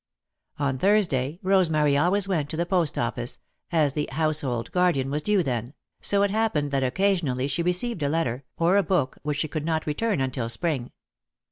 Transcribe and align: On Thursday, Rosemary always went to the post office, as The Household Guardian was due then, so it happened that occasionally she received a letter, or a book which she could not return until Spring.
On 0.57 0.79
Thursday, 0.79 1.39
Rosemary 1.43 1.95
always 1.95 2.27
went 2.27 2.49
to 2.49 2.57
the 2.57 2.65
post 2.65 2.97
office, 2.97 3.37
as 3.71 3.93
The 3.93 4.09
Household 4.11 4.71
Guardian 4.71 5.11
was 5.11 5.21
due 5.21 5.43
then, 5.43 5.75
so 6.01 6.23
it 6.23 6.31
happened 6.31 6.71
that 6.71 6.81
occasionally 6.83 7.47
she 7.47 7.61
received 7.61 8.01
a 8.01 8.09
letter, 8.09 8.43
or 8.57 8.77
a 8.77 8.81
book 8.83 9.19
which 9.21 9.37
she 9.37 9.47
could 9.47 9.63
not 9.63 9.85
return 9.85 10.19
until 10.19 10.49
Spring. 10.49 10.91